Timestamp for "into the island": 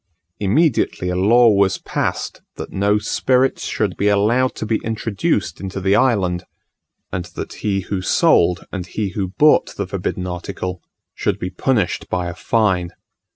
5.61-6.43